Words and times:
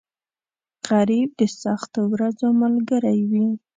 غریب 0.89 1.29
د 1.39 1.41
سختو 1.61 2.01
ورځو 2.13 2.47
ملګری 2.61 3.19
وي 3.31 3.47